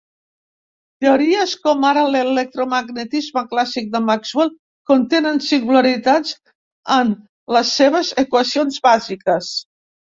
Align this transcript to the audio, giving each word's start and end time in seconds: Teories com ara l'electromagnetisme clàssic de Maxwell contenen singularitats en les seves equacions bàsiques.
Teories 1.03 1.51
com 1.67 1.85
ara 1.89 2.05
l'electromagnetisme 2.15 3.45
clàssic 3.53 3.93
de 3.97 4.03
Maxwell 4.09 4.51
contenen 4.93 5.41
singularitats 5.51 6.37
en 6.99 7.17
les 7.59 7.79
seves 7.83 8.15
equacions 8.27 8.85
bàsiques. 8.91 9.57